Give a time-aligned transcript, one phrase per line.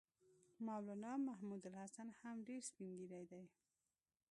[0.65, 3.43] مولنا محمودالحسن هم ډېر سپین ږیری دی.